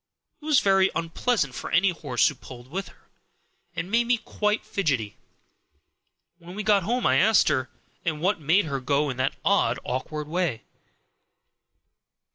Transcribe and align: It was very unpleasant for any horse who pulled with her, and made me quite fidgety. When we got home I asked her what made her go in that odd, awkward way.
It 0.41 0.45
was 0.45 0.61
very 0.61 0.89
unpleasant 0.95 1.53
for 1.53 1.69
any 1.69 1.91
horse 1.91 2.27
who 2.27 2.33
pulled 2.33 2.69
with 2.71 2.87
her, 2.87 3.07
and 3.75 3.91
made 3.91 4.07
me 4.07 4.17
quite 4.17 4.65
fidgety. 4.65 5.15
When 6.39 6.55
we 6.55 6.63
got 6.63 6.81
home 6.81 7.05
I 7.05 7.17
asked 7.17 7.49
her 7.49 7.69
what 8.03 8.41
made 8.41 8.65
her 8.65 8.79
go 8.79 9.11
in 9.11 9.17
that 9.17 9.35
odd, 9.45 9.77
awkward 9.85 10.27
way. 10.27 10.63